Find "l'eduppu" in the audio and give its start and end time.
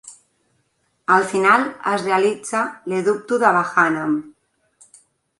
2.93-3.37